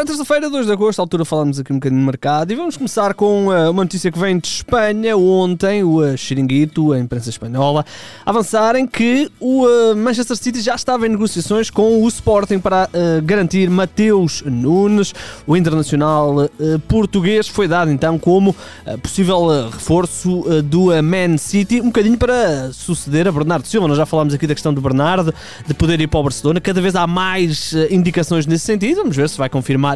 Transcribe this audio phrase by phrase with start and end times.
[0.00, 2.74] Agora, terça-feira, 2 de agosto, à altura falamos aqui um bocadinho de mercado e vamos
[2.74, 5.14] começar com uh, uma notícia que vem de Espanha.
[5.14, 7.84] Ontem, o uh, Chiringuito, a imprensa espanhola,
[8.24, 12.88] avançarem que o uh, Manchester City já estava em negociações com o Sporting para
[13.22, 15.12] garantir Mateus Nunes.
[15.46, 16.48] O internacional
[16.88, 18.56] português foi dado então como
[19.02, 23.86] possível reforço do Man City, um bocadinho para suceder a Bernardo Silva.
[23.86, 25.34] Nós já falámos aqui da questão do Bernardo,
[25.66, 26.60] de poder ir para o Barcelona.
[26.60, 28.96] Cada vez há mais indicações nesse sentido.
[28.96, 29.89] Vamos ver se vai confirmar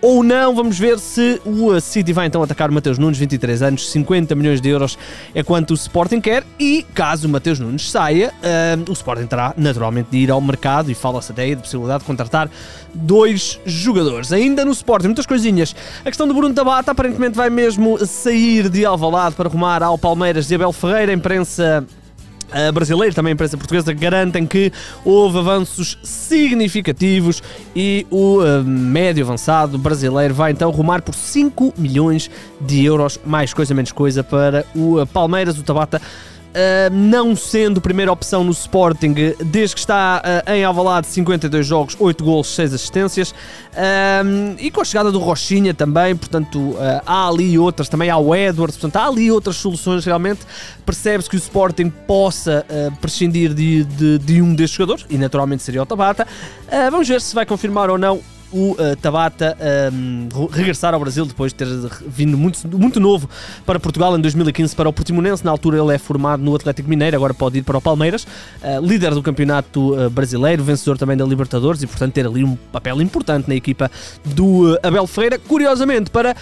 [0.00, 0.54] ou não.
[0.54, 4.60] Vamos ver se o City vai então atacar o Mateus Nunes, 23 anos, 50 milhões
[4.60, 4.98] de euros
[5.34, 6.44] é quanto o Sporting quer.
[6.58, 10.90] E caso o Mateus Nunes saia, uh, o Sporting terá naturalmente de ir ao mercado
[10.90, 12.50] e fala-se até aí de possibilidade de contratar
[12.94, 14.32] dois jogadores.
[14.32, 15.74] Ainda no Sporting, muitas coisinhas.
[16.00, 20.46] A questão do Bruno Tabata aparentemente vai mesmo sair de Alvalade para rumar ao Palmeiras
[20.46, 21.86] de Abel Ferreira, a imprensa
[22.52, 24.72] a brasileira, também a imprensa portuguesa, garantem que
[25.04, 27.42] houve avanços significativos
[27.74, 33.54] e o uh, médio avançado brasileiro vai então rumar por 5 milhões de euros, mais
[33.54, 35.58] coisa menos coisa, para o uh, Palmeiras.
[35.58, 36.00] O Tabata
[36.50, 41.96] Uh, não sendo primeira opção no Sporting, desde que está uh, em Alvalade, 52 jogos,
[41.96, 47.56] 8 gols, 6 assistências, uh, e com a chegada do Rochinha também, portanto, há ali
[47.56, 50.40] outras, também há o Edwards, portanto, há ali outras soluções realmente,
[50.84, 52.66] percebe-se que o Sporting possa
[53.00, 56.26] prescindir de, de, de, um destes jogadores, e naturalmente seria o Tabata,
[56.90, 58.20] vamos ver se vai confirmar ou não
[58.52, 59.56] o uh, Tabata
[59.92, 61.68] um, regressar ao Brasil depois de ter
[62.06, 63.28] vindo muito, muito novo
[63.64, 65.44] para Portugal em 2015 para o Portimonense.
[65.44, 68.84] Na altura ele é formado no Atlético Mineiro, agora pode ir para o Palmeiras, uh,
[68.84, 73.00] líder do campeonato uh, brasileiro, vencedor também da Libertadores e, portanto, ter ali um papel
[73.00, 73.90] importante na equipa
[74.24, 75.38] do Abel Ferreira.
[75.38, 76.34] Curiosamente, para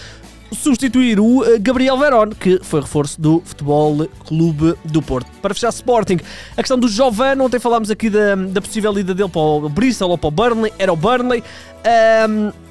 [0.51, 5.29] substituir o eh, Gabriel Verón, que foi reforço do Futebol Clube do Porto.
[5.41, 6.17] Para fechar Sporting,
[6.55, 10.11] a questão do Giovanni, ontem falámos aqui da, da possível ida dele para o Bristol
[10.11, 11.43] ou para o Burnley, era o Burnley.
[12.29, 12.68] Um,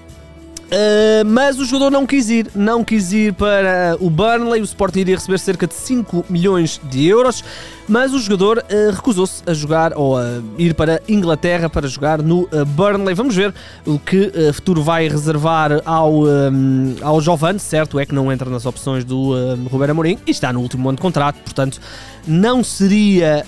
[0.69, 4.61] Uh, mas o jogador não quis ir, não quis ir para o Burnley.
[4.61, 7.43] O Sporting iria receber cerca de 5 milhões de euros,
[7.89, 12.43] mas o jogador uh, recusou-se a jogar ou a ir para Inglaterra para jogar no
[12.43, 13.15] uh, Burnley.
[13.15, 13.55] Vamos ver
[13.87, 17.59] o que futuro vai reservar ao, um, ao Giovanni.
[17.59, 19.35] Certo é que não entra nas opções do
[19.71, 21.81] Roberto Amorim e está no último ano de contrato, portanto,
[22.27, 23.45] não seria.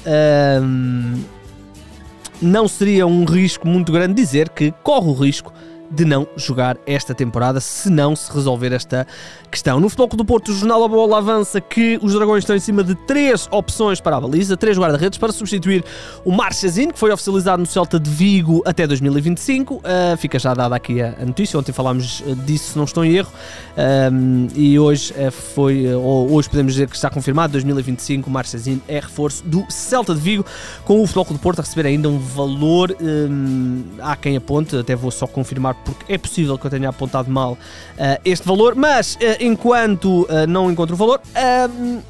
[0.62, 1.22] Um,
[2.40, 5.52] não seria um risco muito grande dizer que corre o risco
[5.90, 9.06] de não jogar esta temporada se não se resolver esta
[9.50, 9.80] questão.
[9.80, 12.84] No Futebol do Porto, o Jornal A Bola avança que os Dragões estão em cima
[12.84, 15.84] de três opções para a baliza, três guarda-redes para substituir
[16.24, 19.74] o Marchesino, que foi oficializado no Celta de Vigo até 2025.
[19.74, 23.04] Uh, ah, fica já dada aqui a, notícia, ontem falámos ah, disso, se não estou
[23.04, 23.32] em erro,
[24.12, 28.80] um, e hoje uh, foi, ou hoje podemos dizer que está confirmado, 2025 o Marchesino
[28.86, 30.44] é reforço do Celta de Vigo,
[30.84, 34.94] com o Futebol do Porto a receber ainda um valor, um, há quem aponte, até
[34.94, 39.14] vou só confirmar porque é possível que eu tenha apontado mal uh, este valor, mas
[39.16, 41.20] uh, enquanto uh, não encontro o valor,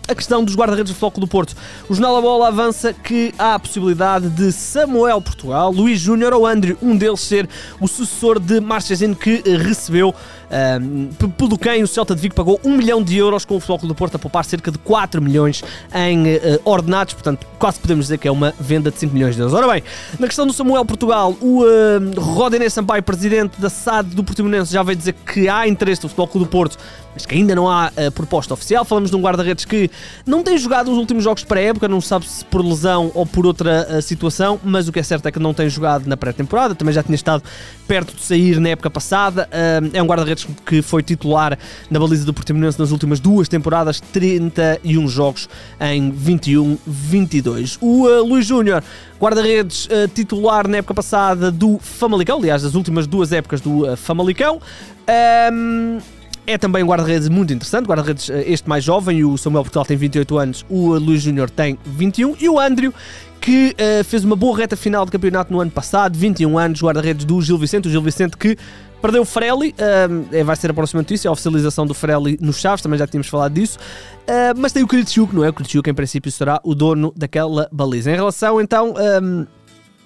[0.09, 1.55] a questão dos guarda-redes do Floco do Porto.
[1.89, 6.47] O Jornal da Bola avança que há a possibilidade de Samuel Portugal, Luís Júnior ou
[6.47, 7.49] Andrew, um deles ser
[7.81, 10.15] o sucessor de Marchesino que recebeu
[10.51, 13.89] um, pelo quem o Celta de Vigo pagou 1 milhão de euros com o Futebol
[13.89, 15.63] do Porto a poupar cerca de 4 milhões
[15.95, 19.43] em uh, ordenados, portanto quase podemos dizer que é uma venda de 5 milhões de
[19.43, 19.55] euros.
[19.55, 19.83] Ora bem,
[20.19, 24.83] na questão do Samuel Portugal, o uh, Rodinei Sampaio, presidente da SAD do Portimonense, já
[24.83, 26.79] veio dizer que há interesse do Futebol do Porto
[27.15, 28.85] mas que ainda não há uh, proposta oficial.
[28.85, 29.91] Falamos de um guarda-redes que
[30.25, 33.87] não tem jogado os últimos jogos pré-época, não sabe se por lesão ou por outra
[33.91, 36.95] uh, situação, mas o que é certo é que não tem jogado na pré-temporada, também
[36.95, 37.43] já tinha estado
[37.87, 39.49] perto de sair na época passada.
[39.93, 41.59] É um guarda-redes que foi titular
[41.91, 45.49] na baliza do Portimonense nas últimas duas temporadas, 31 jogos
[45.81, 47.79] em 21-22.
[47.81, 48.83] O Luís Júnior
[49.21, 53.97] guarda-redes uh, titular na época passada do Famalicão, aliás, das últimas duas épocas do uh,
[53.97, 54.61] Famalicão.
[55.53, 55.99] Um,
[56.47, 59.97] é também um guarda-redes muito interessante, guarda-redes eh, este mais jovem, o Samuel Portugal tem
[59.97, 62.93] 28 anos, o Luís Júnior tem 21 e o Andrew
[63.41, 67.25] que uh, fez uma boa reta final de campeonato no ano passado, 21 anos, guarda-redes
[67.25, 68.57] do Gil Vicente, o Gil Vicente que
[69.01, 72.83] perdeu o Frelli, uh, vai ser a próxima notícia, a oficialização do Frelli nos Chaves,
[72.83, 75.49] também já tínhamos falado disso, uh, mas tem o Kritschuk, não é?
[75.49, 78.11] O Kritschuk em princípio será o dono daquela baliza.
[78.11, 78.95] Em relação então...
[79.23, 79.47] Um,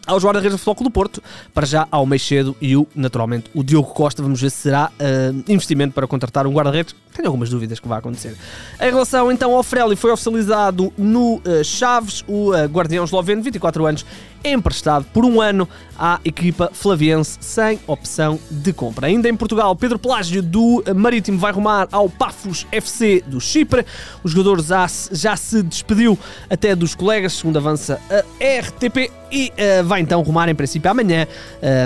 [0.06, 1.22] aos guarda-redes do Futebol do Porto,
[1.52, 4.22] para já ao Meixedo e o, naturalmente, o Diogo Costa.
[4.22, 6.94] Vamos ver se será uh, investimento para contratar um guarda-redes.
[7.14, 8.37] Tenho algumas dúvidas que vai acontecer.
[8.81, 13.87] Em relação então ao Frelli, foi oficializado no uh, Chaves, o uh, guardião esloveno, 24
[13.87, 14.05] anos,
[14.44, 15.66] emprestado por um ano
[15.99, 19.06] à equipa flaviense sem opção de compra.
[19.06, 23.87] Ainda em Portugal, Pedro Pelágio do Marítimo vai rumar ao Pafos FC do Chipre.
[24.22, 26.19] O jogador já, já se despediu
[26.50, 28.19] até dos colegas, segundo avança a
[28.61, 31.26] RTP, e uh, vai então rumar em princípio amanhã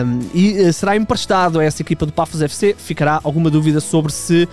[0.05, 2.75] um, e uh, será emprestado a essa equipa do Pafos FC.
[2.79, 4.49] Ficará alguma dúvida sobre se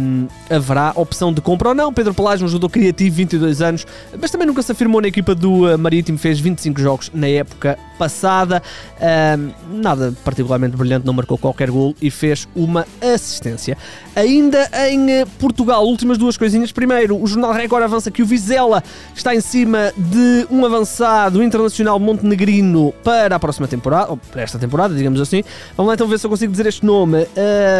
[0.00, 1.92] um, haverá opção de compra ou não.
[1.92, 3.86] Pedro Pelágio, um jogador criativo, 22 anos,
[4.20, 7.78] mas também nunca se afirmou na equipa do uh, Marítimo, fez 25 jogos na época
[7.98, 8.62] passada.
[9.00, 13.76] Um, nada particularmente brilhante, não marcou qualquer gol e fez uma assistência.
[14.14, 16.72] Ainda em eh, Portugal, últimas duas coisinhas.
[16.72, 18.82] Primeiro, o Jornal Record avança que o Vizela
[19.14, 24.58] está em cima de um avançado internacional montenegrino para a próxima temporada, ou para esta
[24.58, 25.42] temporada, digamos assim.
[25.76, 27.26] Vamos lá então ver se eu consigo dizer este nome.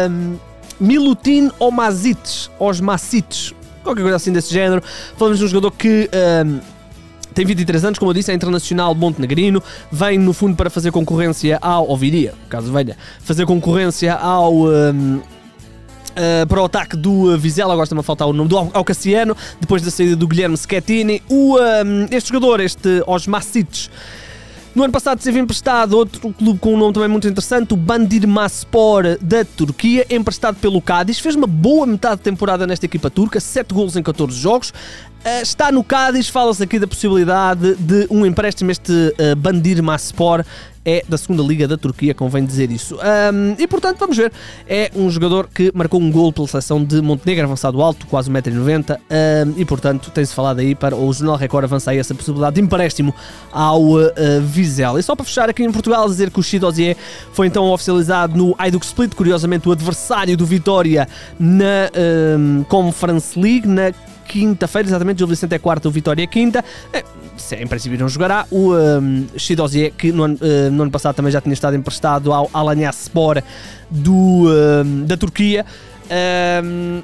[0.09, 0.37] Um,
[0.79, 3.53] Milutin Omazic, Osmacic,
[3.83, 4.81] qualquer coisa assim desse género.
[5.17, 6.09] Falamos de um jogador que.
[6.45, 6.59] Um,
[7.33, 11.57] tem 23 anos, como eu disse, é internacional montenegrino, vem no fundo para fazer concorrência
[11.61, 14.65] ao, ou viria, caso venha, fazer concorrência ao.
[14.67, 15.21] Um,
[16.09, 18.83] Uh, para o ataque do uh, Vizela, agora está-me a faltar o nome do ao
[18.83, 21.21] Cassiano, depois da saída do Guilherme Schettini.
[21.29, 23.89] O, um, este jogador, este Osmasic,
[24.79, 29.17] no ano passado teve emprestado outro clube com um nome também muito interessante, o Bandirmaspor
[29.19, 31.19] da Turquia, emprestado pelo Cádiz.
[31.19, 34.69] Fez uma boa metade de temporada nesta equipa turca, 7 golos em 14 jogos.
[34.69, 38.71] Uh, está no Cádiz, fala-se aqui da possibilidade de um empréstimo.
[38.71, 40.45] Este uh, Bandirmaspor
[40.85, 42.95] é da segunda liga da Turquia, convém dizer isso.
[42.95, 44.31] Um, e portanto, vamos ver.
[44.67, 48.97] É um jogador que marcou um gol pela seleção de Montenegro, avançado alto, quase 1,90m.
[48.97, 53.13] Um, e portanto, tem-se falado aí para o Jornal Record avançar essa possibilidade de empréstimo
[53.51, 54.97] ao uh.
[54.97, 56.95] E só para fechar aqui em Portugal, dizer que o Chidozier
[57.33, 61.07] foi então oficializado no Hajduk Split, curiosamente o adversário do Vitória
[61.39, 61.89] na
[62.37, 63.91] um, Conference League, na
[64.29, 66.63] quinta-feira, exatamente, Gil Vicente é quarta, o Vitória é quinta.
[66.93, 67.03] É,
[67.59, 68.45] em princípio não jogará.
[68.51, 69.25] O um,
[69.97, 73.41] que no ano, uh, no ano, passado também já tinha estado emprestado ao Alanyaspor
[74.47, 75.65] um, da Turquia.
[76.63, 77.01] Um,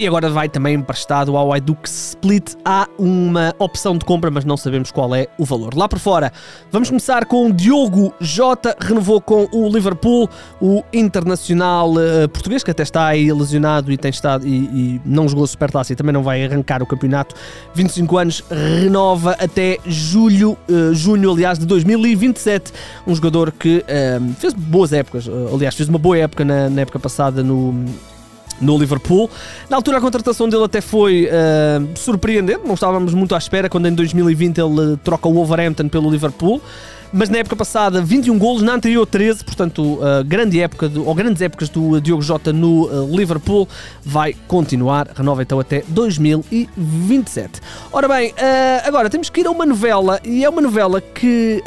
[0.00, 2.54] e agora vai também emprestado ao Hajduk Split.
[2.64, 5.76] Há uma opção de compra, mas não sabemos qual é o valor.
[5.76, 6.32] Lá por fora,
[6.72, 10.26] vamos começar com Diogo Jota, renovou com o Liverpool,
[10.58, 15.28] o internacional uh, português, que até está aí lesionado e tem estado e, e não
[15.28, 17.34] jogou Supertaça e também não vai arrancar o campeonato.
[17.74, 22.72] 25 anos, renova até julho, uh, junho, aliás, de 2027.
[23.06, 26.98] Um jogador que uh, fez boas épocas, aliás, fez uma boa época na, na época
[26.98, 27.84] passada no
[28.60, 29.30] no Liverpool.
[29.68, 33.86] Na altura a contratação dele até foi uh, surpreendente, não estávamos muito à espera quando
[33.86, 36.60] em 2020 ele troca o Wolverhampton pelo Liverpool.
[37.12, 41.12] Mas na época passada 21 golos, na anterior 13, portanto, uh, grande época, do, ou
[41.12, 43.68] grandes épocas do Diogo Jota no uh, Liverpool,
[44.04, 47.60] vai continuar, renova então até 2027.
[47.92, 48.32] Ora bem,
[48.84, 51.60] agora temos que ir a uma novela, e é uma novela que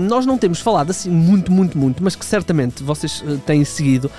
[0.00, 4.10] nós não temos falado assim muito, muito, muito, mas que certamente vocês têm seguido,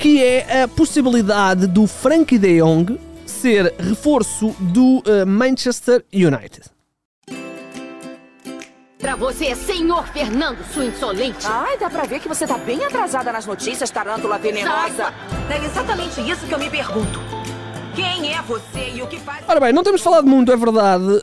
[0.00, 6.62] que é a possibilidade do Frankie de Jong ser reforço do uh, Manchester United.
[8.98, 11.46] Pra você, senhor Fernando, sua insolente.
[11.46, 15.12] Ai, dá pra ver que você tá bem atrasada nas notícias, tarântula venenosa.
[15.50, 17.39] É exatamente isso que eu me pergunto.
[17.94, 19.44] Quem é você e o que faz.
[19.48, 21.20] Ora bem, não temos falado muito, é verdade, uh,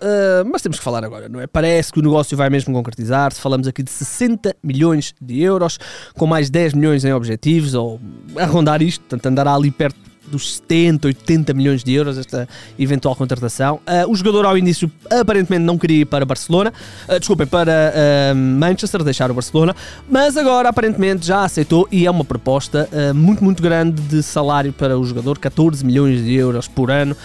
[0.52, 1.48] mas temos que falar agora, não é?
[1.48, 3.40] Parece que o negócio vai mesmo concretizar-se.
[3.40, 5.78] Falamos aqui de 60 milhões de euros,
[6.16, 8.00] com mais 10 milhões em objetivos, ou
[8.38, 12.48] arrondar isto, portanto, andará ali perto dos 70, 80 milhões de euros esta
[12.78, 13.80] eventual contratação.
[13.88, 16.74] Uh, o jogador ao início aparentemente não queria ir para Barcelona,
[17.08, 19.76] uh, desculpem, para uh, Manchester, deixar o Barcelona,
[20.10, 24.74] mas agora aparentemente já aceitou e é uma proposta uh, muito, muito grande de salário
[24.74, 27.16] para o jogador, 14 milhões de euros por ano.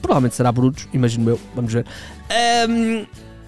[0.00, 1.84] provavelmente será brutos, imagino eu, vamos ver.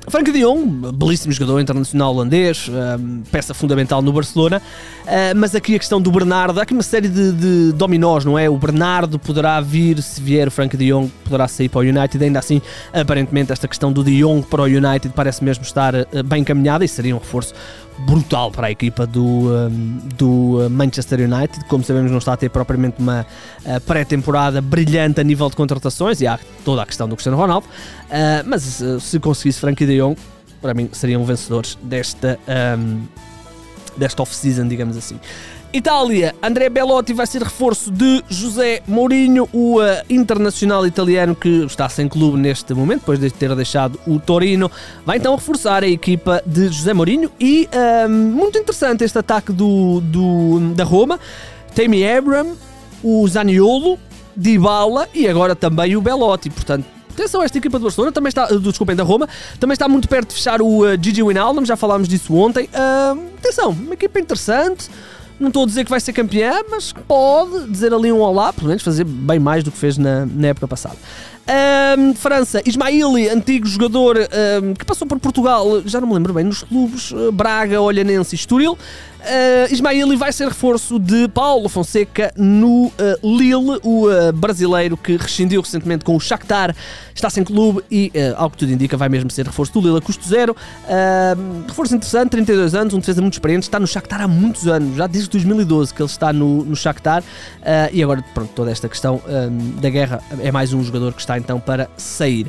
[0.08, 4.62] Frank de Jong, belíssimo jogador internacional holandês, um, peça fundamental no Barcelona,
[5.02, 8.38] uh, mas aqui a questão do Bernardo, há aqui uma série de, de, dominós, não
[8.38, 8.48] é?
[8.48, 12.22] O Bernardo poderá vir, se vier o Frank de Jong, poderá sair para o United,
[12.22, 16.06] ainda assim, aparentemente, esta questão do de Jong para o United parece mesmo estar uh,
[16.24, 17.52] bem encaminhada e seria um reforço
[17.98, 19.48] brutal para a equipa do,
[20.18, 21.64] do Manchester United.
[21.66, 23.24] Como sabemos, não está a ter propriamente uma
[23.86, 27.66] pré-temporada brilhante a nível de contratações e há toda a questão do Cristiano Ronaldo.
[28.44, 29.95] Mas se conseguisse Frankie de
[30.60, 32.38] Para mim seriam vencedores desta,
[32.78, 33.02] um,
[33.96, 35.18] desta off-season, digamos assim.
[35.72, 41.86] Itália, André Bellotti vai ser reforço de José Mourinho, o uh, internacional italiano que está
[41.88, 44.70] sem clube neste momento, depois de ter deixado o Torino.
[45.04, 50.00] Vai então reforçar a equipa de José Mourinho e uh, muito interessante este ataque do,
[50.00, 51.20] do, da Roma.
[51.74, 52.54] Tammy Abraham,
[53.02, 53.98] o Zaniolo,
[54.34, 56.48] Dybala e agora também o Bellotti.
[56.48, 60.08] Portanto, atenção, esta equipa do Barcelona também está, do, desculpem, da Roma, também está muito
[60.08, 62.64] perto de fechar o uh, Gigi Wijnaldum, já falámos disso ontem.
[62.66, 64.88] Uh, atenção, uma equipa interessante.
[65.38, 68.68] Não estou a dizer que vai ser campeã, mas pode dizer ali um olá, pelo
[68.68, 70.96] menos fazer bem mais do que fez na, na época passada.
[71.98, 76.42] Um, França, Ismaili, antigo jogador um, que passou por Portugal, já não me lembro bem,
[76.42, 78.78] nos clubes uh, Braga, Olhanense e Estoril.
[79.26, 82.92] Uh, Ismaili vai ser reforço de Paulo Fonseca no uh,
[83.24, 86.72] Lille, o uh, brasileiro que rescindiu recentemente com o Shakhtar,
[87.12, 89.98] está sem clube e, uh, ao que tudo indica, vai mesmo ser reforço do Lille
[89.98, 90.54] a custo zero.
[91.66, 95.08] reforço interessante, 32 anos, um defesa muito experiente, está no Shakhtar há muitos anos, já
[95.08, 97.24] desde 2012 que ele está no, no Shakhtar
[97.92, 99.20] e agora, pronto, toda esta questão
[99.80, 102.46] da guerra é mais um jogador que está então para sair.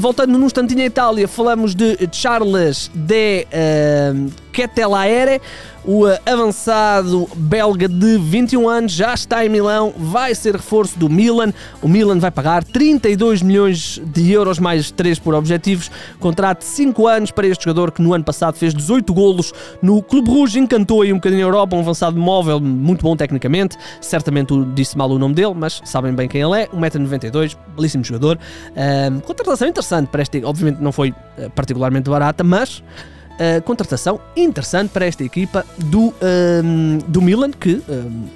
[0.00, 3.46] voltando num instantinho à Itália, falamos de Charles de
[4.56, 5.42] Ketelaere,
[5.84, 11.52] o avançado belga de 21 anos já está em Milão, vai ser reforço do Milan.
[11.82, 15.90] O Milan vai pagar 32 milhões de euros mais 3 por objetivos.
[16.18, 20.02] Contrato de 5 anos para este jogador que no ano passado fez 18 golos no
[20.02, 23.76] Clube Rouge, encantou aí um bocadinho a Europa, um avançado móvel muito bom tecnicamente.
[24.00, 26.66] Certamente disse mal o nome dele, mas sabem bem quem ele é.
[26.68, 28.38] 1,92m, belíssimo jogador.
[28.70, 32.82] Uh, contratação interessante para este, obviamente não foi eh, particularmente barata, mas
[33.36, 36.12] uh, contratação interessante para esta equipa do,
[36.64, 38.26] um, do Milan, que um,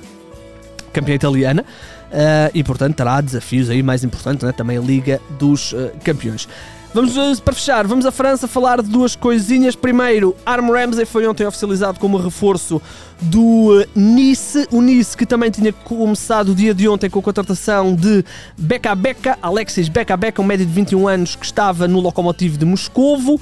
[0.92, 1.64] campeã italiana.
[2.11, 4.50] Uh, e portanto terá desafios aí mais importantes, né?
[4.50, 6.49] também a Liga dos uh, Campeões.
[6.92, 9.76] Vamos para fechar, vamos à França falar de duas coisinhas.
[9.76, 12.83] Primeiro, Arm Ramsey foi ontem oficializado como reforço
[13.21, 14.66] do Nice.
[14.73, 18.25] O Nice que também tinha começado o dia de ontem com a contratação de
[18.59, 22.64] Beka Beka, Alexis Beka Beka, um médio de 21 anos que estava no Lokomotiv de
[22.64, 23.40] Moscovo.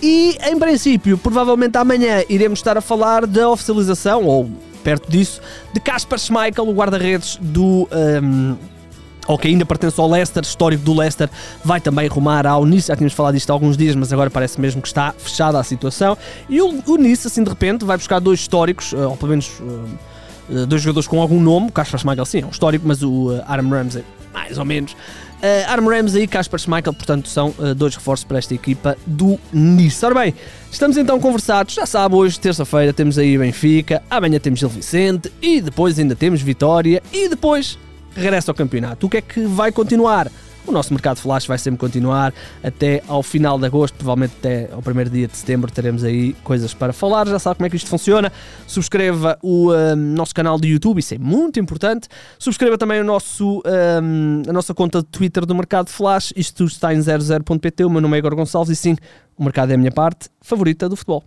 [0.00, 4.48] E, em princípio, provavelmente amanhã iremos estar a falar da oficialização, ou
[4.84, 5.40] perto disso,
[5.74, 7.88] de Kasper Schmeichel, o guarda-redes do.
[8.22, 8.56] Um,
[9.26, 11.28] ou que ainda pertence ao Leicester, histórico do Leicester,
[11.62, 12.88] vai também rumar ao Nice.
[12.88, 15.62] Já tínhamos falado disto há alguns dias, mas agora parece mesmo que está fechada a
[15.62, 16.16] situação.
[16.48, 19.52] E o, o Nice, assim de repente, vai buscar dois históricos, ou pelo menos
[20.66, 21.68] dois jogadores com algum nome.
[21.68, 24.02] O Kasper Schmeichel, sim, é um histórico, mas o Aaron Ramsey,
[24.32, 24.96] mais ou menos.
[25.38, 29.38] Uh, Arm Ramsey e Kasper Schmeichel, portanto, são uh, dois reforços para esta equipa do
[29.52, 30.04] Nice.
[30.04, 30.34] Ora bem,
[30.70, 31.74] estamos então conversados.
[31.74, 36.42] Já sabe, hoje, terça-feira, temos aí Benfica, amanhã temos Gil Vicente e depois ainda temos
[36.42, 37.78] Vitória e depois
[38.16, 39.06] regressa ao campeonato.
[39.06, 40.28] O que é que vai continuar?
[40.66, 44.82] O nosso mercado flash vai sempre continuar até ao final de agosto, provavelmente até ao
[44.82, 47.26] primeiro dia de setembro teremos aí coisas para falar.
[47.26, 48.30] Já sabe como é que isto funciona.
[48.66, 52.08] Subscreva o um, nosso canal de YouTube, isso é muito importante.
[52.38, 56.32] Subscreva também o nosso, um, a nossa conta de Twitter do Mercado Flash.
[56.36, 57.84] Isto está em 00.pt.
[57.84, 58.96] O meu nome é Igor Gonçalves e sim,
[59.36, 61.24] o mercado é a minha parte favorita do futebol.